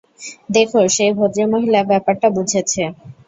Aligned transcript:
দেখো, 0.49 0.79
সেই 0.95 1.11
ভদ্রমহিলা 1.17 1.81
ব্যাপারটা 1.91 2.27
বুঝেছে! 2.35 2.83